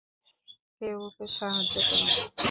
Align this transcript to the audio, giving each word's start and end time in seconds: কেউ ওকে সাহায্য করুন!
কেউ 0.77 0.97
ওকে 1.07 1.25
সাহায্য 1.35 1.73
করুন! 1.87 2.09